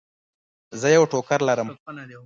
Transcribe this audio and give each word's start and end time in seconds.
زه 0.79 0.87
یو 0.95 1.03
ټوکر 1.11 1.39
لرم. 1.49 1.67